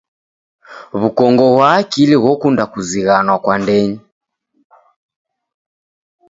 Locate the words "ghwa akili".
1.53-2.15